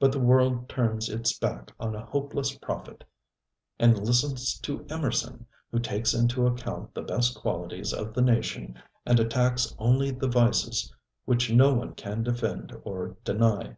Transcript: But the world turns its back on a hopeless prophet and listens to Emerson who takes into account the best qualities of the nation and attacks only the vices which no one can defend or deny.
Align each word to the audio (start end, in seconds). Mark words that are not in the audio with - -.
But 0.00 0.10
the 0.10 0.18
world 0.18 0.70
turns 0.70 1.10
its 1.10 1.38
back 1.38 1.70
on 1.78 1.94
a 1.94 2.06
hopeless 2.06 2.56
prophet 2.56 3.04
and 3.78 3.98
listens 3.98 4.58
to 4.60 4.86
Emerson 4.88 5.44
who 5.70 5.80
takes 5.80 6.14
into 6.14 6.46
account 6.46 6.94
the 6.94 7.02
best 7.02 7.38
qualities 7.38 7.92
of 7.92 8.14
the 8.14 8.22
nation 8.22 8.80
and 9.04 9.20
attacks 9.20 9.74
only 9.78 10.12
the 10.12 10.28
vices 10.28 10.90
which 11.26 11.50
no 11.52 11.74
one 11.74 11.92
can 11.92 12.22
defend 12.22 12.72
or 12.84 13.18
deny. 13.22 13.76